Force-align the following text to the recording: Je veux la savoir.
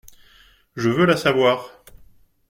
Je 0.75 0.89
veux 0.89 1.05
la 1.05 1.15
savoir. 1.15 1.69